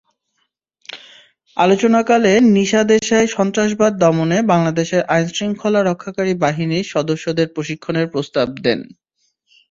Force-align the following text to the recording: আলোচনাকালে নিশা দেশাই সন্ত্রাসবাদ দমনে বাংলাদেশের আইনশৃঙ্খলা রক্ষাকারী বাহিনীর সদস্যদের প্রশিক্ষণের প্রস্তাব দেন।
আলোচনাকালে 1.57 2.31
নিশা 2.55 2.81
দেশাই 2.91 3.25
সন্ত্রাসবাদ 3.35 3.91
দমনে 3.99 4.37
বাংলাদেশের 4.51 5.01
আইনশৃঙ্খলা 5.07 5.81
রক্ষাকারী 5.83 6.33
বাহিনীর 6.43 6.91
সদস্যদের 6.93 7.47
প্রশিক্ষণের 7.55 8.07
প্রস্তাব 8.13 8.47
দেন। 8.65 8.79